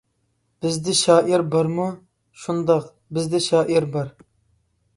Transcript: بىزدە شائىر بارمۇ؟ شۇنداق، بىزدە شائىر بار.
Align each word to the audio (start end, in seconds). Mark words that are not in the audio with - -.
بىزدە 0.65 0.95
شائىر 0.99 1.43
بارمۇ؟ 1.57 1.85
شۇنداق، 2.45 2.89
بىزدە 3.19 3.45
شائىر 3.51 3.91
بار. 3.97 4.13